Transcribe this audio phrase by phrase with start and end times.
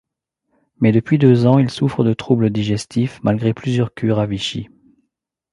[0.79, 4.67] Mais depuis deux ans il souffre de troubles digestifs, malgré plusieurs cures à Vichy.